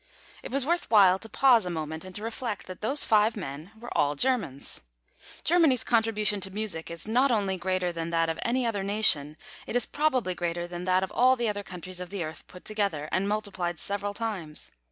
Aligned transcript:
It 0.41 0.49
was 0.49 0.65
worth 0.65 0.89
while 0.89 1.19
to 1.19 1.29
pause 1.29 1.67
a 1.67 1.69
moment 1.69 2.03
and 2.03 2.15
to 2.15 2.23
reflect 2.23 2.65
that 2.65 2.81
those 2.81 3.03
five 3.03 3.37
men 3.37 3.69
were 3.79 3.95
all 3.95 4.15
Germans. 4.15 4.81
Germany's 5.43 5.83
contribution 5.83 6.41
to 6.41 6.49
music 6.49 6.89
is 6.89 7.07
not 7.07 7.31
only 7.31 7.55
greater 7.55 7.91
than 7.91 8.09
that 8.09 8.27
of 8.27 8.39
any 8.41 8.65
other 8.65 8.81
nation, 8.81 9.37
it 9.67 9.75
is 9.75 9.85
probably 9.85 10.33
greater 10.33 10.65
than 10.65 10.85
that 10.85 11.03
of 11.03 11.11
all 11.11 11.35
the 11.35 11.47
other 11.47 11.61
countries 11.61 11.99
of 11.99 12.09
the 12.09 12.23
earth 12.23 12.47
put 12.47 12.65
together, 12.65 13.09
and 13.11 13.29
multiplied 13.29 13.79
several 13.79 14.15
times. 14.15 14.71